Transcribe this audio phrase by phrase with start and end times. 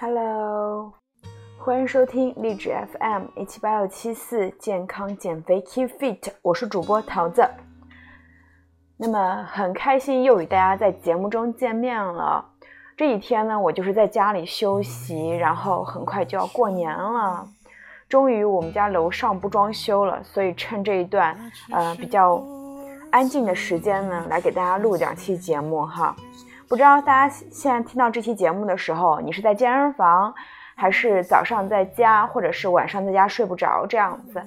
[0.00, 0.92] Hello，
[1.58, 7.44] 欢迎收听励志 FM 一七八六七四健康减肥 Keep Fit，我是主播桃子。
[8.96, 12.48] 那么很开心又与大家在节目中见面了。
[12.96, 17.44] 这几天呢，我就是在家里休息，然后很快就要过年了。
[18.08, 21.36] 终于我们家楼上不装修了，所以趁这一段
[21.72, 22.40] 呃比较
[23.10, 26.14] 安静的时间呢，来给大家录两期节目哈。
[26.68, 30.34] 不知道大家现在听到这期节目的时候，你是在健身房，
[30.76, 34.42] 还是早上在家，或者是晚上在家睡不着这样子？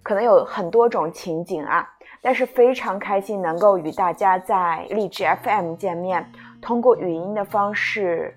[0.00, 1.84] 可能有很多种情景啊。
[2.22, 6.24] 但是非常开心能够与大家在励志 FM 见面，
[6.62, 8.34] 通过语音的方式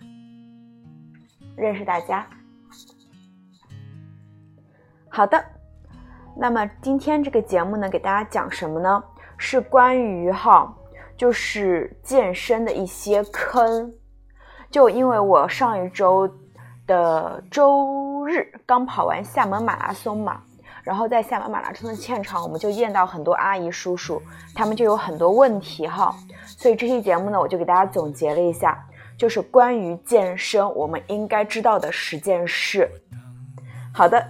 [1.56, 2.26] 认识大家。
[5.08, 5.42] 好的，
[6.36, 9.02] 那么今天这个节目呢，给大家讲什么呢？
[9.38, 10.74] 是关于哈。
[11.18, 13.92] 就是健身的一些坑，
[14.70, 16.30] 就因为我上一周
[16.86, 20.42] 的周日刚跑完厦门马拉松嘛，
[20.84, 24.22] 然后在厦门马拉松的现场，我们就见到很多阿姨叔叔，
[24.54, 28.78] 他们就有很多问题哈，所以这期节目呢，我就给大家总结了一下，
[29.18, 32.90] 就是关于健身我们应该知道的十件事。
[33.92, 34.24] 好的，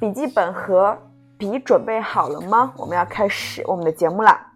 [0.00, 0.96] 笔记本和
[1.36, 2.72] 笔准备好了吗？
[2.78, 4.49] 我们要开始我们的节目啦。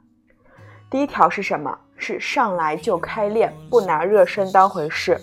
[0.95, 1.77] 第一条是什么？
[1.97, 5.19] 是上来就开练，不拿热身当回事。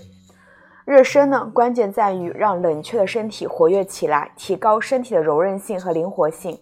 [0.84, 6.60] 热身呢，关键在于让冷却的身体活跃起来，提高身体的柔韧性和灵活性，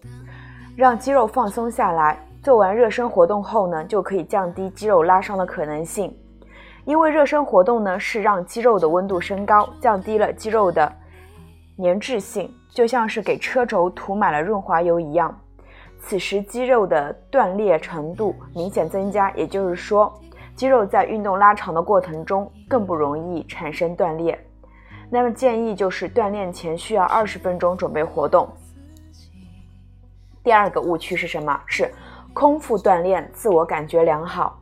[0.76, 2.24] 让肌肉放松下来。
[2.40, 6.16] 做完热身活动后呢，就可以降低肌肉拉伤的可能性。
[6.84, 10.92] 因为热身活动呢，是让肌肉的温度升高，降低了肌肉的
[11.82, 15.36] 粘滞性，就像是给车轴涂满了润滑油一样。
[16.00, 20.12] 此时肌肉的断裂程度明显增加，也就是说，
[20.56, 24.36] 肌肉在运动拉长的过程中更不容易产生断裂。
[25.08, 28.48] 那么建议就是锻炼前需要二十分钟准备活动。
[30.42, 31.60] 第二个误区是什么？
[31.66, 31.92] 是
[32.32, 34.58] 空腹锻炼，自我感觉良好。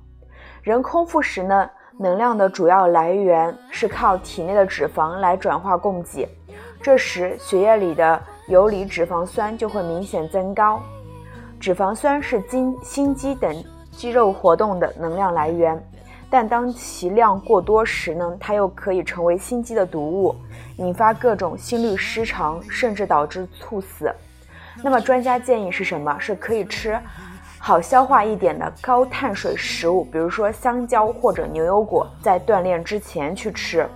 [0.63, 6.29] 人空腹时呢，能量的主要来源是靠体内的脂肪来转化供给，
[6.83, 10.83] 这时血液里的游离脂肪酸就会明显增高。
[11.61, 15.83] 脂肪酸是筋、心肌等肌肉活动的能量来源，
[16.31, 20.37] 但当其量过多时呢，它又可以成为心肌的毒物，
[20.77, 24.15] 引发各种心律失常，甚至导致猝死。
[24.83, 26.17] 那么专家建议是什么？
[26.21, 26.97] 是可以吃
[27.59, 33.89] 好消化一点的高碳水食物，比如说香蕉或者牛油果，在锻炼之前去吃。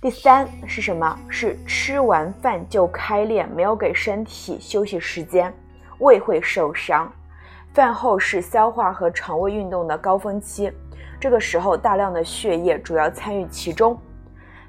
[0.00, 1.18] 第三是什么？
[1.28, 5.52] 是吃完饭就开练，没有给身体休息时间。
[6.02, 7.10] 胃会受伤，
[7.72, 10.70] 饭后是消化和肠胃运动的高峰期，
[11.20, 13.96] 这个时候大量的血液主要参与其中。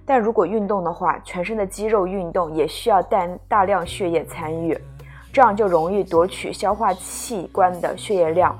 [0.06, 4.78] 但如果运动的话，全身的肌肉运动也需要大大量血液参与，
[5.32, 8.56] 这样就容易夺取消化器官的血液量，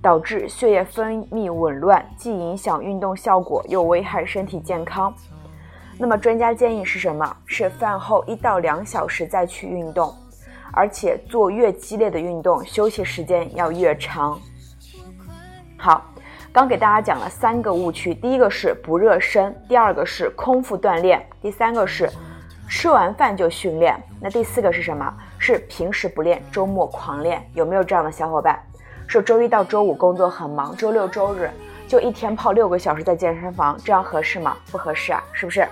[0.00, 5.12] 导致血液分泌紊乱，既影响运动效果，又危害身体健康。
[5.98, 7.36] 那么专家建议是什么？
[7.44, 10.14] 是饭后一到两小时再去运动。
[10.76, 14.38] 而且做越激烈的运动，休息时间要越长。
[15.78, 16.12] 好，
[16.52, 22.10] 刚给大家讲了三个误区，第一个是不热身，第二个是空腹锻炼，第三个是
[22.68, 23.98] 吃完饭就训练。
[24.20, 25.10] 那第四个是什么？
[25.38, 27.42] 是平时不练，周末狂练。
[27.54, 28.62] 有没有这样的小伙伴？
[29.06, 31.50] 说周一到周五工作很忙，周六周日
[31.88, 34.56] 就一天泡六个小时在健身房，这样合适吗？
[34.70, 35.66] 不合适啊，是不是？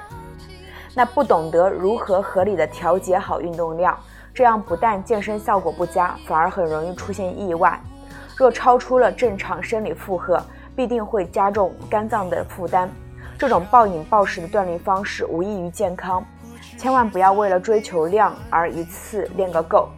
[0.94, 3.98] 那不懂得如何合理的调节好运动量。
[4.32, 7.80] 这样不但健身效果不佳，反而很容易出现意外。
[8.36, 10.42] 若超出了正常生理负荷，
[10.74, 12.90] 必定会加重肝脏的负担。
[13.38, 16.24] 这种暴饮暴食的锻炼方式无益于健康，
[16.76, 19.88] 千万不要为了追求量而一次练个够。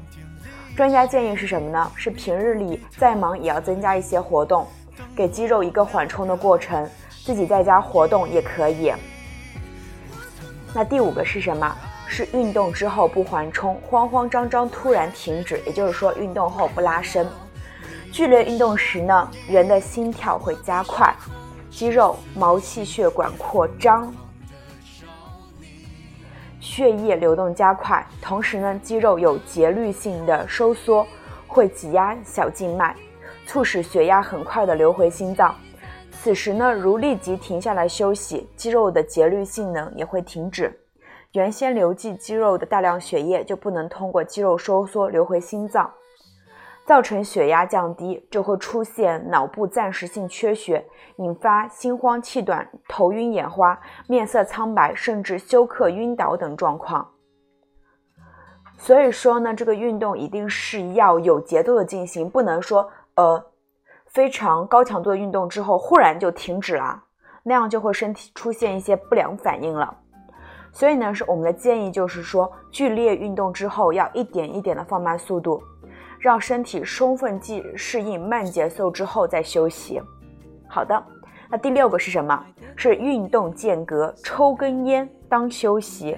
[0.76, 1.90] 专家建议是什么呢？
[1.94, 4.66] 是平日里再忙也要增加一些活动，
[5.16, 6.86] 给肌肉一个缓冲的过程。
[7.24, 8.92] 自己在家活动也可以。
[10.74, 11.76] 那第五个是什么？
[12.08, 17.26] 是运动之后不缓冲，慌慌张张突然停止，也就是说运动后不拉伸。
[18.12, 21.12] 剧烈运动时呢，人的心跳会加快，
[21.68, 24.14] 肌肉、毛细血管扩张，
[26.60, 31.04] 血液流动加快，同时呢，肌肉有节律性的收缩，
[31.48, 32.94] 会挤压小静脉，
[33.46, 35.52] 促使血压很快的流回心脏。
[36.26, 40.76] 此时呢，如立即停下来休息，肌肉的节律性能也会停止。
[41.34, 45.88] 原先流进肌肉的大量血液就不能通过肌肉收缩流回心脏。
[46.84, 50.84] 造成血压降低，就会出现脑部暂时性缺血，
[51.18, 53.78] 引发心慌气短、头晕眼花、
[54.08, 57.08] 面色苍白，甚至休克、晕倒等状况。
[58.76, 63.46] 所以说呢，这个运动一定是要有节奏的进行，不能说呃
[64.16, 67.04] 非常高强度的运动之后忽然就停止了，
[67.42, 69.94] 那样就会身体出现一些不良反应了。
[70.72, 75.62] 所以呢，是我们的建议就是说，剧烈运动之后要一点一点的放慢速度，
[76.18, 80.00] 让身体充分记适应慢节奏之后再休息。
[80.66, 81.04] 好的，
[81.50, 82.42] 那第六个是什么？
[82.74, 86.16] 是运动间隔，抽根烟当休息。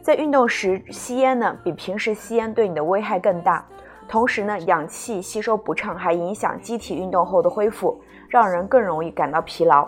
[0.00, 3.66] 在运动时吸烟呢，比平时吸烟对你的危害更大。
[4.08, 9.86] 同时呢，氧气吸收不畅，还影响机体运动后的恢复，让人更容易感到疲劳。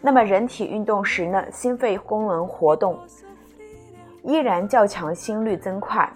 [0.00, 2.98] 那么，人体运动时呢，心肺功能活动
[4.22, 6.08] 依然较强，心率增快，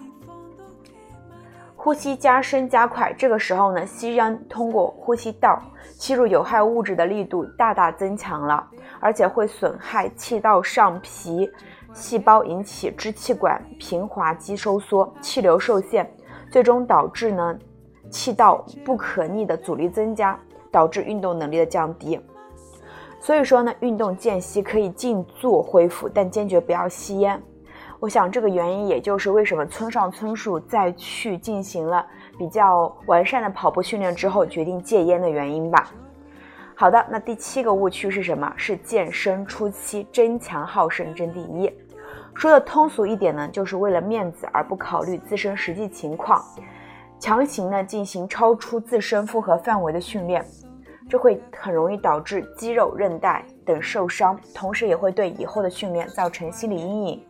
[1.75, 3.13] 呼吸加深加快。
[3.13, 5.61] 这个时候呢，吸烟通过呼吸道
[5.99, 8.67] 吸入有害物质的力度大大增强了，
[9.01, 11.51] 而且会损害气道上皮。
[11.93, 16.11] 细胞引起支气管平滑肌收缩，气流受限，
[16.55, 17.59] 最终导致呢
[18.11, 20.39] 气道不可逆的阻力增加，
[20.71, 22.17] 导致运动能力的降低。
[23.19, 27.43] 所以说呢，运动间隙可以静坐恢复，但坚决不要吸烟。
[27.99, 32.07] 我想这个原因也就是为什么村上春树在去进行了
[32.39, 35.91] 比较完善的跑步训练之后，决定戒烟的原因吧。
[36.77, 38.55] 好的，那第七个误区是什么？
[38.57, 41.69] 是健身初期争强好胜争第一。
[42.35, 46.45] 说的通俗一点呢，就是为了面子而不考虑自身实际情况，
[47.19, 50.45] 强行呢进行超出自身负荷范围的训练，
[51.09, 57.25] 这会很容易导致肌肉、韧带等受伤，同时也会对以后的训练造成心理阴影。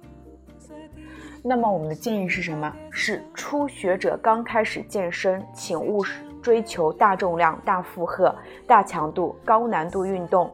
[1.45, 2.75] 那么我们的建议是什么？
[2.91, 6.03] 是初学者刚开始健身，请勿
[6.43, 8.35] 追求大重量、大负荷、
[8.67, 10.51] 大强度、高难度运动。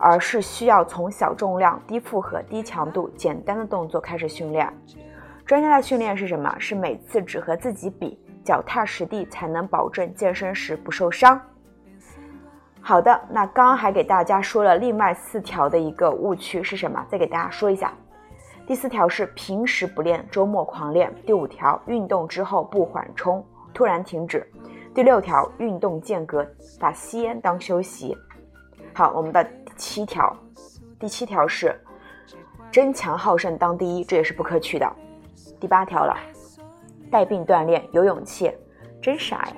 [0.00, 4.72] 而是需要从小重量、低负荷、低强度、简单的动作开始训练。
[5.44, 6.54] 专家的训练是什么？
[6.58, 11.40] 是每次只和自己比，脚踏实地，才能保证健身时不受伤。
[12.80, 17.04] 好的，那刚刚还给大家说了另外四条的一个误区是什么？
[17.10, 17.92] 再给大家说一下。
[18.66, 21.12] 第四条是平时不练，周末狂练。
[21.26, 23.44] 第五条，运动之后不缓冲，
[23.74, 24.46] 突然停止。
[24.94, 26.46] 第六条，运动间隔，
[26.78, 28.16] 把吸烟当休息。
[28.94, 29.59] 好，我们的。
[29.80, 30.36] 七条，
[30.98, 31.74] 第七条是
[32.70, 34.86] 争强好胜当第一，这也是不可取的。
[35.58, 36.14] 第八条了，
[37.10, 38.52] 带病锻炼有勇气，
[39.00, 39.54] 真傻呀！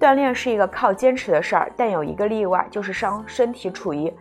[0.00, 4.12] 锻炼是一个靠坚持的事儿，但有一个例外，就是伤身体处于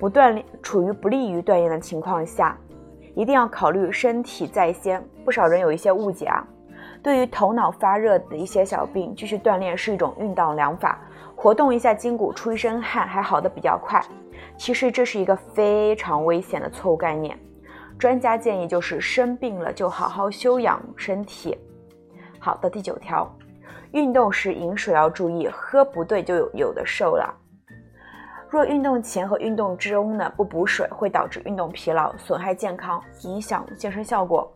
[0.00, 2.56] 不锻炼、处于不利于锻炼的情况下，
[3.14, 5.06] 一定要考虑身体在先。
[5.22, 6.42] 不少人有一些误解啊，
[7.02, 10.98] 对于头脑发热的一些小病，继续锻炼是一种运动良法，
[11.36, 14.02] 活动一下筋骨，出一身汗，还好的比较快。
[14.56, 17.38] 其实这是一个非常危险的错误概念。
[17.98, 21.56] 专家建议就是生病了就好好休养身体。
[22.38, 23.30] 好的，第九条，
[23.92, 27.32] 运动时饮水要注意，喝不对就有有的受了。
[28.50, 34.52] 若运动前和运动之中呢不补水，会导致运动疲劳，损害健康，影响健身效果。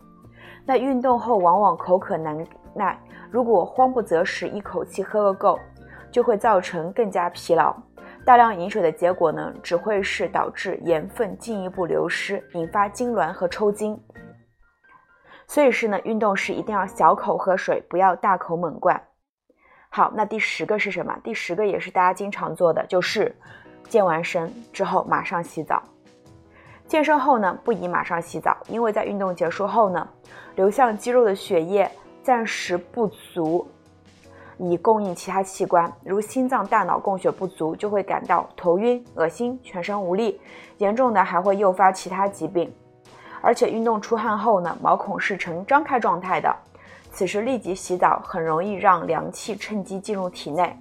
[0.65, 2.37] 那运动后往往口渴难
[2.75, 2.99] 耐，
[3.31, 5.59] 如果慌不择食，一口气喝个够，
[6.11, 7.75] 就会造成更加疲劳。
[8.27, 13.97] 大量饮水的结果呢，只会是导致盐分进一步流失，引发痉挛和抽筋。
[15.47, 19.01] 所以是呢，运动时一定要小口喝水，不要大口猛灌。
[19.91, 21.17] 好，那第十个是什么？
[21.23, 23.33] 第十个也是大家经常做的，就是
[23.89, 25.81] 健完身之后马上洗澡。
[26.89, 30.09] 健身后呢，不宜马上洗澡，因为在运动结束后呢，
[30.57, 31.89] 流向肌肉的血液
[32.25, 33.65] 暂时不足。
[34.59, 40.41] 以供应其他器官，如心脏、大脑供血不足，就会感到头晕、恶心、全身无力，
[40.79, 42.73] 严重的还会诱发其他疾病。
[43.43, 46.55] 而且运动出汗后呢，毛孔是呈张开状态的，
[47.13, 50.75] 此时立即洗澡很容易让凉气趁机进入体内，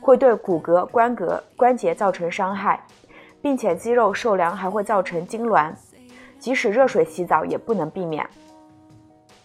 [0.00, 1.24] 会对骨骼、关节、
[1.56, 2.82] 关节造成伤害，
[3.42, 5.72] 并且肌肉受凉还会造成痉挛，
[6.38, 8.26] 即使热水洗澡也不能避免。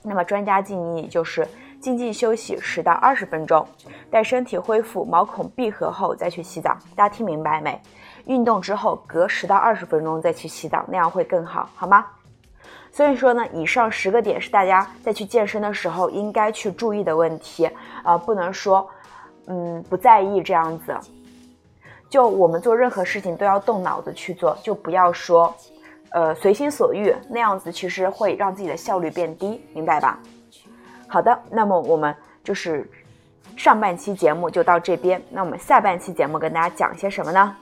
[0.02, 1.46] 那么专家建议就是。
[1.86, 3.64] 静静休息十到二十分钟，
[4.10, 6.76] 待身体恢复、毛孔闭合后再去洗澡。
[6.96, 7.80] 大家听明白没？
[8.26, 12.04] 运动之后隔十到二十分钟再去洗澡，那样会更好，好吗？
[12.92, 17.70] 所以说呢，以上十个点是大家在去健身的时候应该去注意的问题，
[18.04, 18.90] 呃，不能说，
[19.46, 20.98] 嗯，不在意这样子。
[22.10, 25.54] 就我们做任何事情都要动脑子去做，就不要说，
[26.10, 30.20] 呃，随心所欲，那样子其实会让自己的效率变低，明白吧？
[31.08, 32.90] 好的，那么我们就是
[33.56, 37.56] 上半期节目就到这边，那我们下半期节目跟大家讲些什么呢？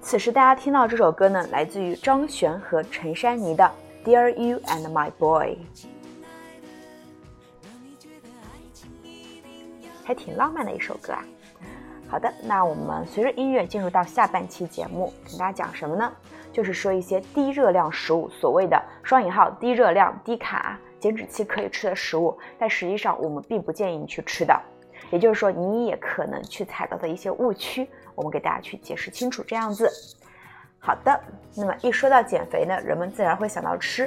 [0.00, 3.68] 此时大家听到这首歌呢，来自于张悬和陈珊妮的
[4.06, 5.58] 《Dear You and My Boy》，
[10.04, 11.24] 还挺浪漫的一首歌啊。
[12.14, 16.12] 好的，那我们随着音乐进入到下半期节目，跟大家讲什么呢？
[16.52, 24.56] 就是说一些低热量食物，所谓的双引号低热量、低卡、减脂期可以吃的食物，但实际上我们并不建议你去吃的。
[25.10, 29.42] 也就是说，你也可能去踩到的一些误区，我们给大家去解释清楚。
[29.42, 29.90] 这样子，
[30.78, 31.20] 好的。
[31.56, 34.06] 那么一说到减肥呢，人们自然会想到吃；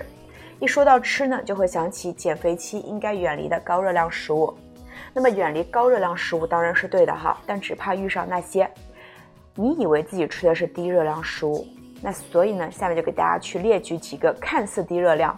[0.61, 4.57] 一说到吃呢，就会想起减肥期应该远离的高热量食物。
[5.17, 8.69] 那么远离高热量食物当然是对的哈，但只怕遇上那些
[9.55, 11.65] 你以为自己吃的是低热量食物。
[12.03, 15.36] 那所以呢，下面就给大家去列举几个看似低热量，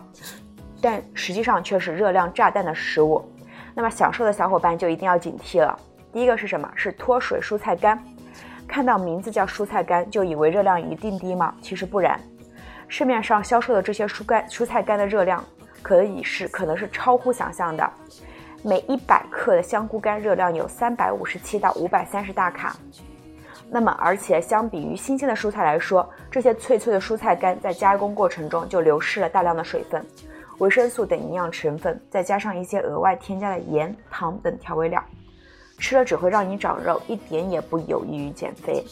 [0.81, 3.23] 但实际上却是热量炸弹的食物。
[3.73, 5.79] 那么享受的小伙伴就一定要警惕了。
[6.11, 6.69] 第一个是什么？
[6.75, 8.03] 是脱水蔬菜干。
[8.67, 11.55] 看到名字叫蔬菜干，就以为热量一定低吗？
[11.61, 12.19] 其实不然。
[12.89, 15.41] 市面上销售的这些蔬干、蔬菜干的热量，
[15.81, 17.89] 可以是可能是超乎想象的。
[18.61, 22.75] 每一百克的香菇干热量有三百五十七到五百三十大卡。
[23.69, 30.05] 那么，而且相比于新鲜的蔬菜来说，这些脆脆的蔬菜干在加工过程中就流失了大量的水分。
[30.57, 35.01] 维生素等营养成分，再加上一些额外添加的盐、糖等调味料，
[35.77, 38.83] 吃了只会让你长肉，一点也不有益于减肥。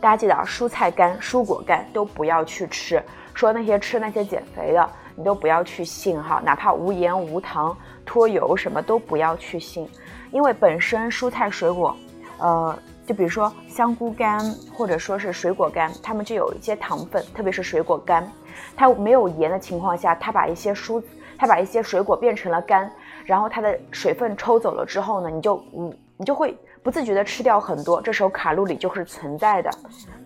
[0.00, 3.02] 大家记得啊，蔬菜干、蔬果干都不要去吃。
[3.34, 9.90] 说那些吃那些减肥的，你都不要去信哈，哪怕无盐无糖、脱油什么都不要去信，
[10.30, 11.96] 因为本身蔬菜水果，
[12.38, 14.38] 呃，就比如说香菇干
[14.72, 18.30] 或者说是水果干，它们就有一些糖分，特别是水果干。
[18.76, 21.02] 它没有盐的情况下，它把一些蔬，
[21.36, 22.88] 它把一些水果变成了干，
[23.24, 29.70] 然后它的水分抽走了之后呢，你就嗯你就会不自觉的吃掉很多，这时候卡路里就是存在的，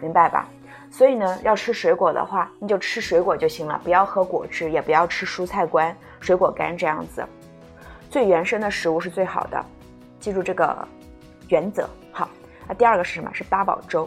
[0.00, 0.46] 明白吧？
[0.92, 7.26] 所以呢，要吃水果的话，你就吃水果就行了，不要喝果汁，也不要吃蔬菜干、水果干这样子，
[8.10, 9.64] 最原生的食物是最好的，
[10.20, 10.86] 记住这个
[11.48, 11.88] 原则。
[12.12, 12.28] 好，
[12.68, 13.30] 那第二个是什么？
[13.32, 14.06] 是八宝粥。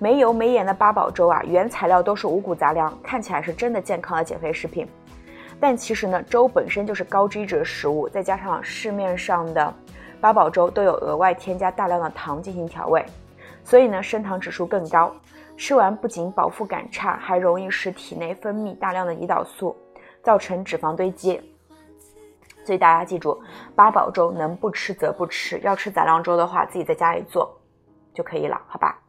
[0.00, 4.88] 没油没盐的八宝粥啊，原材料都是五谷杂粮，看起来是真的健康的减肥食品。
[5.60, 9.72] 但其实呢，粥本身就是高脂质食物，再加上市面上的
[10.20, 13.04] 八宝粥都有额外添加大量的糖进行调味，
[13.64, 15.14] 所以呢，升糖指数更高。
[15.56, 19.76] 吃完不仅饱腹感差，还容易使体内分泌大量的胰岛素，
[20.22, 21.40] 造成脂肪堆积。
[22.64, 23.42] 所以大家记住，
[23.74, 27.58] 八宝粥能不吃则不吃，要吃杂粮粥的话，自己在家里做
[28.14, 29.00] 就可以了，好吧？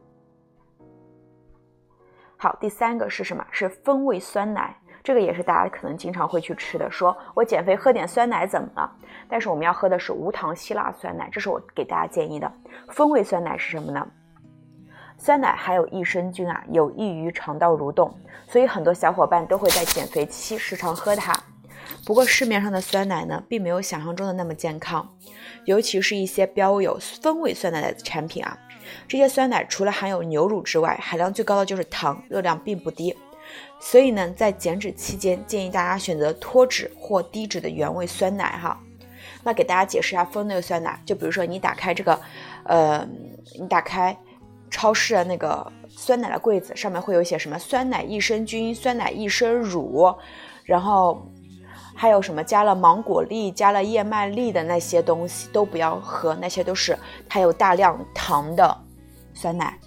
[2.36, 3.46] 好，第三个是什么？
[3.50, 6.90] 是风味酸奶，这个也是大家可能经常会去吃的。
[6.90, 8.90] 说我减肥喝点酸奶怎么了？
[9.28, 12.50] 但是我们要喝的是无糖希腊酸奶，这是我给大家建议的。
[12.88, 14.04] 风味酸奶是什么呢？
[15.22, 18.10] 酸奶含有益生菌啊，有益于肠道蠕动，
[18.48, 21.38] 所以很多小伙伴都会在减肥期时常喝它。
[22.06, 25.06] 不过市面上的酸奶呢，并没有想象中的那么健康，
[25.66, 28.56] 尤其是一些标有风味酸奶的产品啊。
[29.06, 33.14] 这些酸奶除了含有牛乳之外，含量最高的就是糖，热量并不低。
[33.78, 38.80] 所以呢，在减脂期间，建议大家选择脱脂或低脂的原味酸奶哈。
[39.42, 42.18] 那给大家解释一下风味酸奶，就比如说你打开这个，
[42.64, 43.06] 呃，
[43.58, 44.16] 你打开
[44.70, 50.14] 超市的那个酸奶的柜子，上面会有写什么酸奶益生菌、酸奶益生乳，
[50.64, 51.26] 然后。
[51.92, 56.98] 还有什么加了芒果粒、加了燕麦粒的那些东西都不要喝，那些都是
[57.28, 58.74] 含有大量糖的
[59.34, 59.78] 酸奶，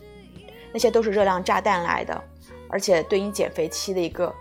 [0.72, 2.24] 那些都是热量炸弹来的，
[2.70, 4.32] 而且对你减肥期的一个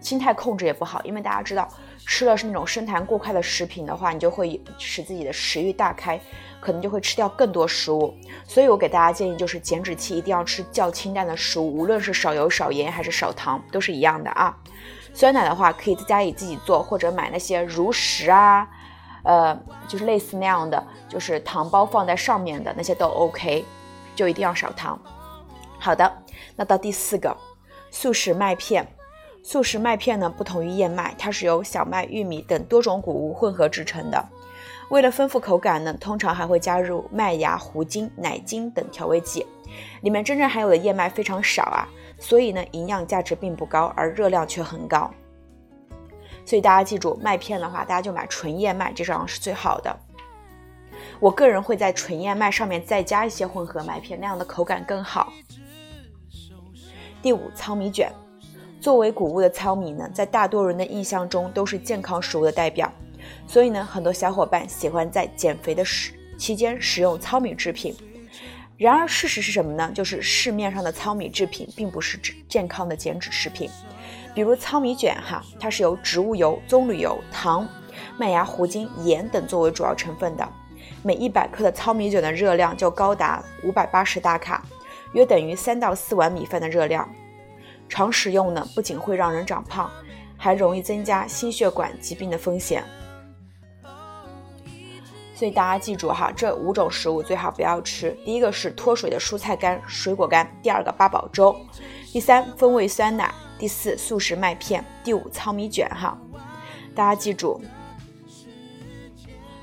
[0.00, 1.68] 心态控制也不好，因为大家知道
[2.06, 6.18] 吃了是那种升糖过快的食品的话，你就会使自己的食欲大开，
[6.60, 8.14] 可能就会吃掉更多食物。
[8.46, 14.56] 所以我给大家建议就是减脂期一定要吃较清淡的食物，无论是少油少盐还是少糖，都是一样的啊。
[15.12, 18.68] 酸奶的话，可以在家里自己做，或者买那些如实啊，
[19.24, 19.58] 呃，
[19.88, 23.64] 就是类似那样的，就是糖包放在上面的那些都 OK，
[24.14, 24.96] 就一定要少糖。
[25.80, 26.22] 好的，
[26.54, 27.36] 那到第四个，
[27.90, 28.86] 速食麦片。
[29.48, 34.20] 速食麦片呢，不同于燕麦，它是由小麦、玉米等多种谷物混合制成的。
[34.90, 39.46] 为了丰富口感呢，通常还会加入麦芽、糊精、奶精等调味剂。
[40.00, 41.86] 里面真正含有的燕麦非常少啊。
[42.18, 45.08] 所以呢，营养价值并不高，而热量却很高。
[46.44, 49.96] 所以大家记住，麦片的话，大家就买纯燕麦，这样是最好的。
[51.20, 55.32] 我个人会在纯燕麦上面再加一些混合麦片，那样的口感更好。
[57.22, 58.10] 第五，糙米卷。
[58.86, 62.88] 作为谷物的糙米呢，在大多人的印象中都是健康食物的代表，
[63.44, 67.96] 所以呢，很多小伙伴喜欢在减肥的时期间食用糙米制品。
[68.76, 69.90] 然而，事实是什么呢？
[69.92, 73.68] 就是市面上的糙米制品并不是指健康的减脂食品。
[74.36, 77.68] 比如糙米卷，哈，它是由植物油、棕榈油、糖、
[78.16, 80.48] 麦芽糊精、盐等作为主要成分的。
[81.02, 84.64] 每一百克的糙米卷的热量就高达五百八十大卡，
[85.12, 87.12] 约等于三到四碗米饭的热量。
[87.88, 89.90] 常食用呢，不仅会让人长胖，
[90.36, 92.84] 还容易增加心血管疾病的风险。
[95.34, 98.10] 所以大家记住哈，这五种食物最好不要吃。
[98.24, 101.54] 第一个是脱水的蔬菜干、水果干；第二个八宝粥；
[102.10, 103.26] 第三风味酸奶；
[103.58, 105.86] 第四速食麦片；第五糙米卷。
[105.90, 106.18] 哈，
[106.94, 107.60] 大家记住，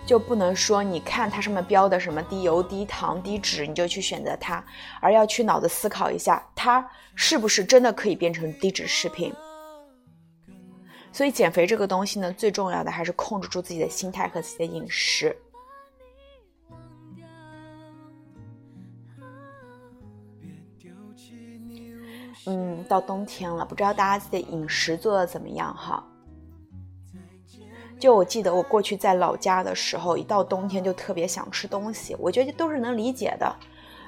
[0.06, 4.64] 就不能说你看它上面标的什么低油、低糖、低脂，你就去选择它，
[5.00, 9.34] 而要去脑子思考一下，它是不是真的可以变成低脂食品。
[11.12, 15.36] 所以减肥这个东西呢，最重要的还是控制住自己的心态和自己的饮食。
[22.46, 26.06] 嗯，到冬天了，不知道大家自己的饮食做的怎么样哈？
[28.04, 32.14] 就我记得我过去在老家的时候，一到冬天就特别想吃东西。
[32.20, 33.56] 我觉得都是能理解的，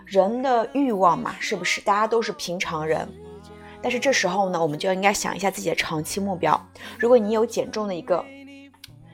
[0.06, 1.80] 人的欲望嘛，是不是？
[1.80, 3.08] 大家都是平常人，
[3.82, 6.62] 但是这时候呢，我们就应该想一下自己的长期目标。
[7.00, 8.22] 如果你有减重的一个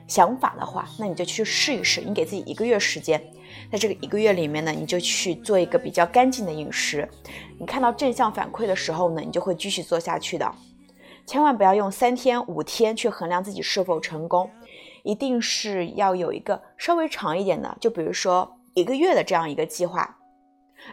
[0.08, 3.22] 想法的话，那你就去试一试，你给自己一个月时间。
[3.70, 7.08] 在这个一个月里面呢，你就去做一个比较干净的饮食。
[7.56, 10.52] 你看到正向反馈的时候呢，你就会继续做下去的。
[11.24, 14.50] 千万不要用三天、五天去衡量自己是否成功，
[15.02, 20.18] 一定是要有一个稍微长一点的，就比如说一个月的这样一个计划。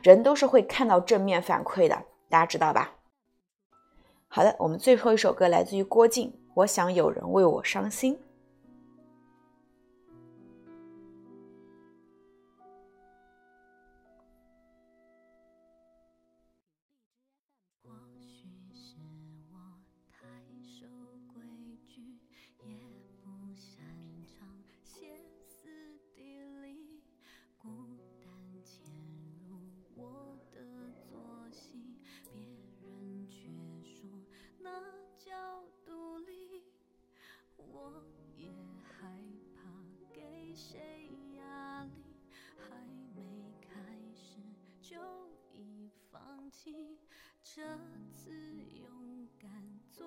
[0.04, 2.92] 人都是会看到正面反馈的，大家知道吧？
[4.28, 8.16] 好的，我们最后一首歌来自于郭靖，《我想有人为我伤心》。
[47.44, 47.62] 这
[48.16, 48.32] 次
[48.80, 49.50] 勇敢
[49.92, 50.06] 做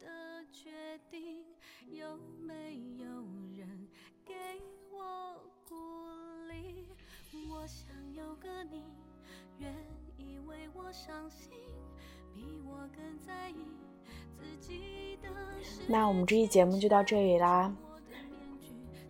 [0.00, 0.70] 的决
[1.10, 1.44] 定，
[1.90, 2.16] 有
[2.46, 2.54] 没
[2.98, 3.06] 有
[3.56, 3.88] 人
[4.24, 4.34] 给
[4.92, 5.74] 我鼓
[6.48, 6.86] 励？
[7.50, 8.82] 我想有个你，
[9.58, 9.74] 愿
[10.16, 11.50] 意为我伤心，
[12.32, 13.66] 比我更在意
[14.36, 15.28] 自己的。
[15.88, 17.74] 那我们这期节目就到这里啦，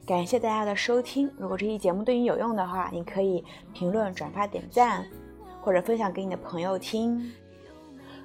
[0.06, 1.30] 感谢大家的收听。
[1.38, 5.06] 如果这期节目对你有用的话，你可以评论、转发、点赞，
[5.64, 7.33] 或者分享给你的朋友听。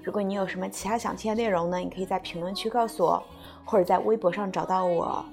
[0.03, 1.77] 如果你有什么其他想听的内容呢？
[1.77, 3.23] 你可以在评论区告诉我，
[3.63, 5.23] 或者在微博上找到我。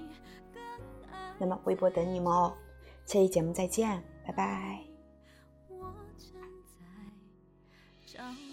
[1.37, 2.55] 那么微博等你们哦，
[3.05, 4.79] 下期节目再见，拜拜。
[5.69, 5.77] 我
[6.17, 6.41] 站
[8.07, 8.46] 在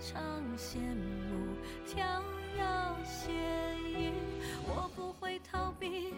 [0.00, 0.22] 常
[0.56, 0.78] 羡
[1.28, 1.54] 慕
[1.86, 2.22] 跳
[2.56, 3.30] 跃写
[3.86, 4.12] 意。
[4.66, 6.14] 我不会逃避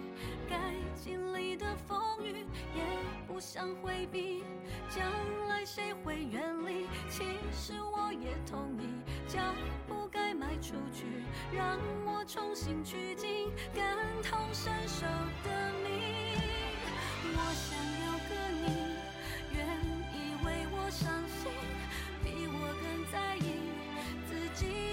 [0.48, 0.56] 该
[0.94, 2.82] 经历的风雨，也
[3.26, 4.44] 不想回避
[4.88, 5.04] 将
[5.48, 6.86] 来谁会远离。
[7.08, 8.86] 其实我也同意，
[9.26, 9.40] 脚
[9.88, 11.04] 步该迈出去，
[11.52, 15.06] 让我重新趋近感同身受
[15.44, 16.40] 的你。
[17.34, 17.54] 我
[24.68, 24.91] 意